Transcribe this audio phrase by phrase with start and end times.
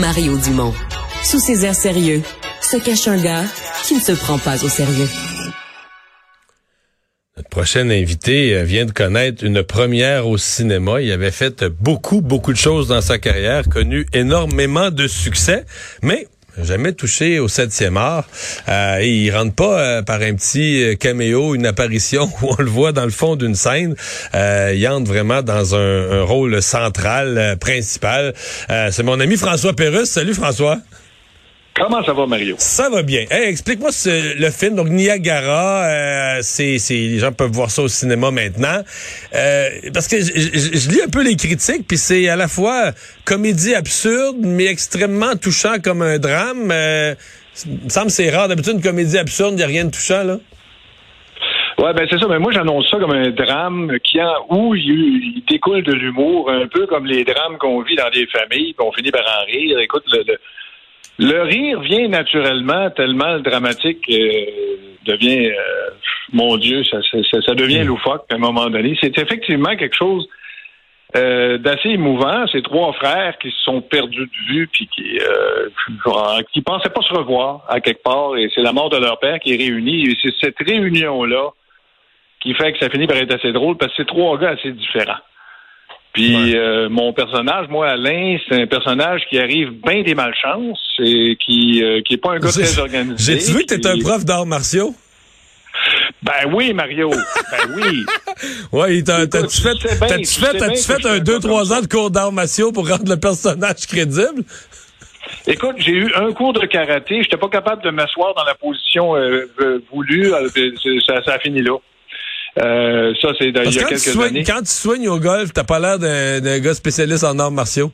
[0.00, 0.72] Mario Dumont.
[1.22, 2.22] Sous ses airs sérieux,
[2.62, 3.44] se cache un gars
[3.84, 5.08] qui ne se prend pas au sérieux.
[7.36, 11.00] Notre prochain invité euh, vient de connaître une première au cinéma.
[11.02, 15.66] Il avait fait beaucoup, beaucoup de choses dans sa carrière, connu énormément de succès,
[16.02, 16.26] mais
[16.60, 18.28] jamais touché au septième art.
[18.68, 22.62] Euh, et il rentre pas euh, par un petit euh, caméo, une apparition où on
[22.62, 23.94] le voit dans le fond d'une scène.
[24.34, 28.34] Euh, il entre vraiment dans un, rôle central, principal.
[28.68, 30.10] C'est mon ami François Pérusse.
[30.10, 30.78] Salut François.
[31.74, 32.56] Comment ça va, Mario?
[32.58, 33.24] Ça va bien.
[33.30, 34.76] Explique-moi le film.
[34.76, 38.82] Donc, Niagara, euh, c'est, les gens peuvent voir ça au cinéma maintenant.
[39.34, 42.92] Euh, parce que je lis un peu les critiques, puis c'est à la fois
[43.24, 46.70] comédie absurde, mais extrêmement touchant comme un drame.
[46.70, 47.14] Euh,
[47.66, 48.48] il me semble que c'est rare.
[48.48, 50.36] D'habitude, une comédie absurde, il n'y a rien de touchant, là.
[51.78, 52.26] Ouais, ben c'est ça.
[52.28, 56.66] Mais moi, j'annonce ça comme un drame qui a, où il, découle de l'humour, un
[56.68, 59.78] peu comme les drames qu'on vit dans des familles, puis on finit par en rire.
[59.78, 60.38] Écoute, le le
[61.18, 64.72] rire vient naturellement tellement le dramatique euh,
[65.06, 65.90] devient, euh,
[66.32, 67.86] mon Dieu, ça, ça, devient mm.
[67.86, 68.96] loufoque à un moment donné.
[69.00, 70.28] C'est effectivement quelque chose
[71.16, 72.46] euh, d'assez émouvant.
[72.48, 75.68] Ces trois frères qui se sont perdus de vue puis qui euh,
[76.52, 79.38] qui pensaient pas se revoir à quelque part et c'est la mort de leur père
[79.40, 80.04] qui est réunie.
[80.08, 81.50] Et c'est cette réunion là
[82.40, 84.72] qui fait que ça finit par être assez drôle parce que c'est trois gars assez
[84.72, 85.20] différents.
[86.12, 91.36] Puis euh, mon personnage, moi, Alain, c'est un personnage qui arrive bien des malchances et
[91.36, 93.38] qui euh, qui est pas un gars très organisé.
[93.38, 94.94] J'ai-tu vu que t'es un prof d'arts martiaux?
[96.22, 97.10] Ben oui, Mario.
[97.10, 98.04] Ben oui.
[98.72, 102.88] oui, t'as-tu fait, t'as-tu fait, t'as-tu fait un 2-3 ans de cours d'arts martiaux pour
[102.88, 104.44] rendre le personnage crédible?
[105.46, 107.22] Écoute, j'ai eu un cours de karaté.
[107.22, 109.48] J'étais pas capable de m'asseoir dans la position euh,
[109.90, 110.30] voulue.
[111.06, 111.78] Ça, ça a fini là.
[112.58, 114.44] Euh, ça, c'est il y a quelques années.
[114.44, 117.90] Quand tu soignes au golf, t'as pas l'air d'un gars spécialiste en arts martiaux?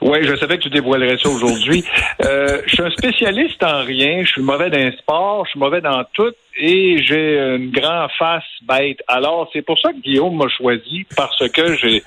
[0.00, 1.84] Oui, je savais que tu dévoilerais ça aujourd'hui.
[2.24, 4.22] euh, je suis un spécialiste en rien.
[4.24, 8.10] Je suis mauvais dans le sport, je suis mauvais dans tout et j'ai une grande
[8.18, 8.98] face bête.
[9.08, 12.02] Alors, c'est pour ça que Guillaume m'a choisi parce que j'ai.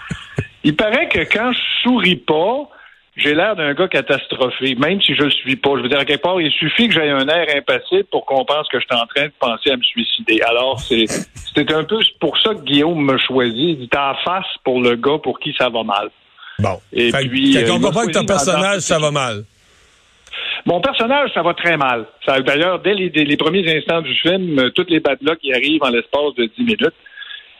[0.63, 2.69] Il paraît que quand je souris pas,
[3.17, 5.71] j'ai l'air d'un gars catastrophé, même si je le suis pas.
[5.75, 8.45] Je veux dire, à quelque part, il suffit que j'aie un air impassible pour qu'on
[8.45, 10.41] pense que je suis en train de penser à me suicider.
[10.43, 13.55] Alors, c'est, c'était un peu pour ça que Guillaume me choisit.
[13.55, 16.09] Il dit, en face pour le gars pour qui ça va mal.
[16.59, 16.79] Bon.
[16.93, 17.57] Et puis.
[17.57, 19.43] Euh, on comprend que ton personnage, ça va mal.
[20.65, 22.05] Mon personnage, ça va très mal.
[22.27, 26.35] D'ailleurs, dès les, premiers instants du film, euh, toutes les bad qui arrivent en l'espace
[26.37, 26.93] de 10 minutes.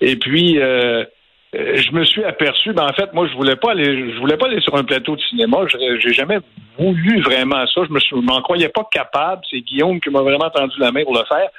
[0.01, 1.06] Et puis, euh, euh,
[1.53, 4.47] je me suis aperçu, ben en fait, moi, je voulais pas aller, je voulais pas
[4.47, 5.57] aller sur un plateau de cinéma.
[6.00, 6.39] J'ai jamais
[6.78, 7.81] voulu vraiment ça.
[7.85, 9.41] Je me m'en croyais pas capable.
[9.50, 11.50] C'est Guillaume qui m'a vraiment tendu la main pour le faire.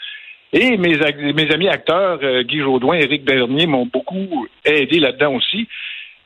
[0.54, 1.00] Et mes,
[1.52, 5.66] amis acteurs, euh, Guy Jodoin, Éric Bernier, m'ont beaucoup aidé là-dedans aussi.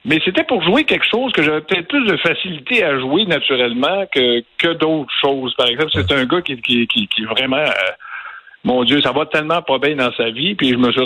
[0.04, 4.06] Mais c'était pour jouer quelque chose que j'avais peut-être plus de facilité à jouer naturellement
[4.12, 5.54] que, d'autres choses.
[5.54, 7.92] Par exemple, c'est un gars qui, qui, vraiment, euh,
[8.62, 10.54] mon Dieu, ça va tellement pas bien dans sa vie.
[10.54, 11.02] Puis je me suis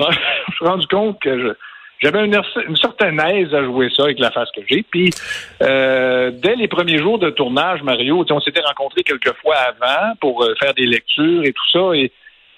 [0.60, 1.48] rendu compte que je,
[2.02, 2.40] j'avais une,
[2.80, 4.82] certaine aise à jouer ça avec la face que j'ai.
[4.90, 5.10] Puis,
[5.62, 10.42] euh, dès les premiers jours de tournage, Mario, on s'était rencontrés quelques fois avant pour
[10.42, 11.94] euh, faire des lectures et tout ça.
[11.94, 12.10] Et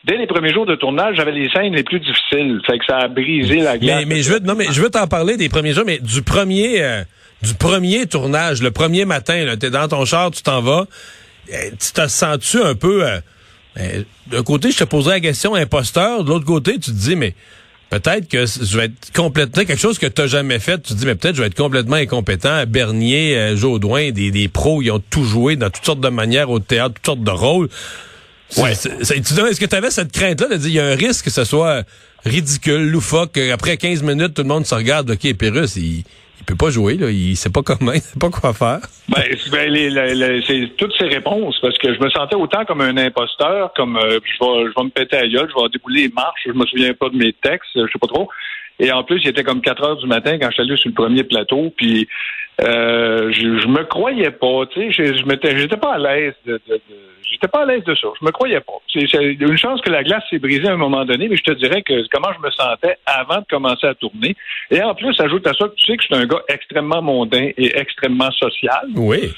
[0.05, 2.61] dès les premiers jours de tournage, j'avais les scènes les plus difficiles.
[2.65, 4.05] Fait que ça a brisé la glace.
[4.07, 6.81] Mais, je veux, non, mais je veux t'en parler des premiers jours, mais du premier,
[6.81, 7.03] euh,
[7.43, 10.87] du premier tournage, le premier matin, tu es dans ton char, tu t'en vas.
[11.49, 13.05] Tu te sens-tu un peu...
[14.29, 16.23] d'un côté, je te poserais la question imposteur.
[16.23, 17.35] De l'autre côté, tu te dis, mais
[17.93, 20.79] peut-être que je vais être complètement quelque chose que tu n'as jamais fait.
[20.83, 22.65] Tu te dis, mais peut-être je vais être complètement incompétent.
[22.67, 26.49] Bernier, euh, Jaudoin, des, des pros, ils ont tout joué dans toutes sortes de manières
[26.49, 27.69] au théâtre, toutes sortes de rôles.
[28.57, 28.73] Ouais.
[28.73, 31.45] Est-ce que tu avais cette crainte-là de dire, il y a un risque que ce
[31.45, 31.83] soit
[32.25, 36.05] ridicule, loufoque, après 15 minutes, tout le monde se regarde, OK, Pérus, il
[36.43, 37.09] il peut pas jouer, là.
[37.11, 38.81] Il sait pas comment, il sait pas quoi faire.
[39.09, 39.23] Ben,
[39.53, 43.97] ben c'est toutes ces réponses, parce que je me sentais autant comme un imposteur, comme
[43.97, 46.53] euh, je, vais, je vais me péter à gueule, je vais débouler les marches, je
[46.53, 48.29] me souviens pas de mes textes, je sais pas trop.
[48.81, 50.89] Et en plus, il était comme 4 heures du matin quand je suis allé sur
[50.89, 52.09] le premier plateau, puis
[52.63, 56.35] euh, je, je me croyais pas, tu sais, je, je m'étais, j'étais pas à l'aise
[56.45, 56.61] de,
[57.33, 58.09] j'étais pas à l'aise de ça.
[58.21, 58.75] Je me croyais pas.
[58.93, 61.53] C'est, une chance que la glace s'est brisée à un moment donné, mais je te
[61.53, 64.37] dirais que comment je me sentais avant de commencer à tourner.
[64.71, 67.03] Et en plus, ajoute à ça que tu sais que je suis un gars extrêmement
[67.03, 68.87] mondain et extrêmement social.
[68.95, 69.33] Oui.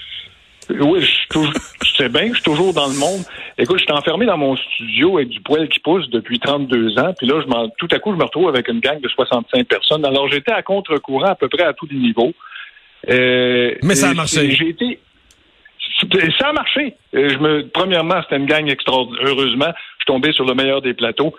[0.71, 1.39] Oui, je,
[1.85, 3.23] je sais bien que je suis toujours dans le monde.
[3.59, 7.13] Écoute, je suis enfermé dans mon studio avec du poil qui pousse depuis 32 ans.
[7.19, 10.05] Puis là, je tout à coup, je me retrouve avec une gang de 65 personnes.
[10.05, 12.33] Alors, j'étais à contre-courant à peu près à tous les niveaux.
[13.11, 14.51] Euh, Mais ça a marché.
[14.53, 14.99] J'ai été.
[16.39, 16.95] Ça a marché.
[17.15, 19.25] Euh, je me, premièrement, c'était une gang extraordinaire.
[19.27, 21.35] Heureusement, je suis tombé sur le meilleur des plateaux.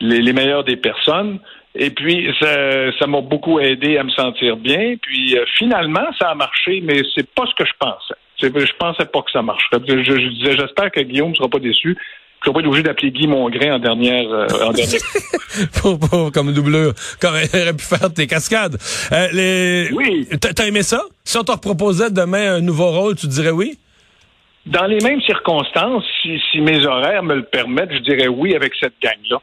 [0.00, 1.38] les, meilleures des personnes.
[1.74, 4.96] Et puis, ça m'a beaucoup aidé à me sentir bien.
[5.00, 8.14] Puis, euh, finalement, ça a marché, mais c'est pas ce que je pensais.
[8.42, 9.80] Je pensais pas que ça marcherait.
[9.86, 11.96] Je, disais, j'espère que Guillaume ne sera pas déçu.
[12.42, 14.28] Je ne pas être obligé d'appeler Guy Mongrain en dernière.
[14.30, 15.00] Euh, en dernière.
[15.82, 18.78] pour, comme doubleur, comme il aurait pu faire tes cascades.
[19.12, 19.92] Euh, les...
[19.92, 20.26] Oui.
[20.40, 21.02] T'as aimé ça?
[21.22, 23.78] Si on te proposait demain un nouveau rôle, tu dirais oui?
[24.70, 28.72] Dans les mêmes circonstances, si, si mes horaires me le permettent, je dirais oui avec
[28.78, 29.38] cette gang-là.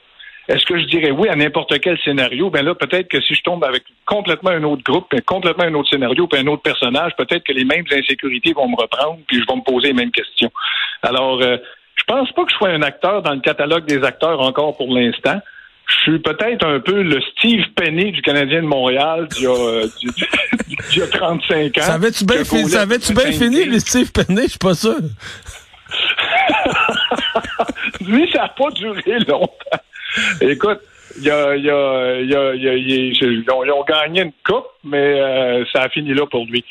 [0.47, 2.50] Est-ce que je dirais oui à n'importe quel scénario?
[2.50, 5.89] Ben là, peut-être que si je tombe avec complètement un autre groupe, complètement un autre
[5.89, 9.45] scénario, puis un autre personnage, peut-être que les mêmes insécurités vont me reprendre, puis je
[9.45, 10.50] vais me poser les mêmes questions.
[11.03, 11.57] Alors, euh,
[11.95, 14.94] je pense pas que je sois un acteur dans le catalogue des acteurs encore pour
[14.94, 15.41] l'instant.
[15.88, 19.51] Je suis peut-être un peu le Steve Penny du Canadien de Montréal d'il y a,
[20.92, 21.81] du, a 35 ans.
[21.81, 24.42] Savais-tu bien, savais bien fini, le Steve Penny?
[24.44, 24.98] Je suis pas sûr.
[28.06, 29.80] Lui, ça n'a pas duré longtemps.
[30.42, 30.80] Écoute,
[31.22, 35.90] y a, y a, y a, ils, ont, gagné une coupe, mais euh, ça a
[35.90, 36.63] fini là pour lui.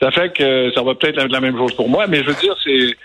[0.00, 2.34] Ça fait que ça va peut-être être la même chose pour moi, mais je veux
[2.34, 2.96] dire, c'est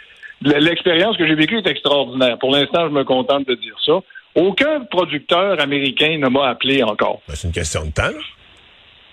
[0.41, 2.37] l'expérience que j'ai vécue est extraordinaire.
[2.39, 3.99] Pour l'instant, je me contente de dire ça.
[4.35, 7.21] Aucun producteur américain ne m'a appelé encore.
[7.27, 8.13] Ben, c'est une question de temps.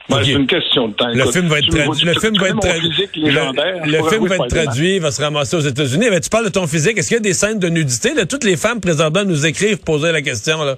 [0.09, 1.09] Ben, c'est une question de temps.
[1.09, 2.05] Le film va être traduit.
[2.05, 2.91] Le film va être traduit.
[3.17, 6.07] Le, film va être traduit, va se ramasser aux États-Unis.
[6.11, 6.97] Mais tu parles de ton physique.
[6.99, 8.15] Est-ce qu'il y a des scènes de nudité?
[8.15, 10.63] Là, toutes les femmes présentement nous écrivent poser la question.
[10.63, 10.77] là.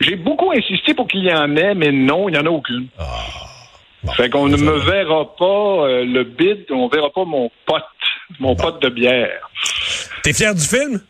[0.00, 2.88] J'ai beaucoup insisté pour qu'il y en ait, mais non, il n'y en a aucune.
[2.98, 4.12] Ah.
[4.16, 5.44] fait qu'on ne me verra pas
[5.86, 7.82] euh, le bid, on verra pas mon pote,
[8.40, 9.48] mon pote de bière.
[10.22, 11.00] T'es fier du film?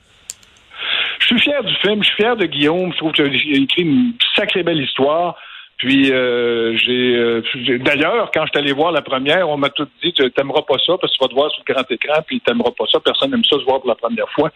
[1.25, 2.93] Je suis fier du film, je suis fier de Guillaume.
[2.93, 5.37] Je trouve qu'il a écrit une sacrée belle histoire.
[5.79, 9.88] Puis euh, euh, j'ai d'ailleurs, quand je suis allé voir la première, on m'a tout
[10.03, 12.23] dit tu t'aimeras pas ça parce que tu vas te voir sur le grand écran,
[12.26, 14.50] puis t'aimeras pas ça, personne n'aime ça se voir pour la première fois.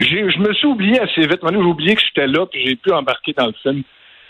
[0.00, 1.42] Je me suis oublié assez vite.
[1.42, 3.82] Maintenant, j'ai oublié que j'étais là, puis j'ai pu embarquer dans le film.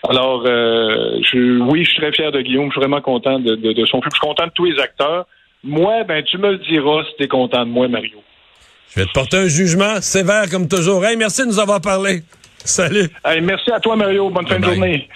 [0.09, 2.67] Alors, euh, je, oui, je suis très fier de Guillaume.
[2.67, 3.56] Je suis vraiment content de,
[3.87, 4.11] son film.
[4.12, 5.27] Je suis content de tous les acteurs.
[5.65, 8.23] Moi, ben, tu me le diras si t'es content de moi, Mario.
[8.94, 11.05] Je vais te porter un jugement sévère comme toujours.
[11.05, 12.23] Hey, merci de nous avoir parlé.
[12.65, 13.09] Salut.
[13.25, 14.31] Hey, merci à toi, Mario.
[14.31, 15.09] Bonne fin de journée.